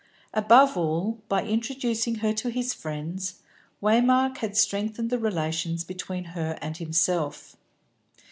[0.33, 3.35] Above all, by introducing her to his friends,
[3.83, 7.55] Waymark had strengthened the relations between her and himself.